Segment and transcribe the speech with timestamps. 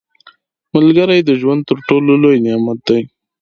[0.75, 3.01] •ملګری د ژوند تر ټولو لوی نعمت دی.